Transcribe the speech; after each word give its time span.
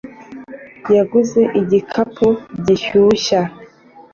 yaguze 0.97 1.41
igikapu 1.61 2.27
gishyashya 2.65 3.41